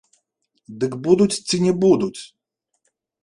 Дык 0.83 0.95
будуць 1.07 1.39
ці 1.47 1.55
не 1.65 1.73
будуць? 1.83 2.21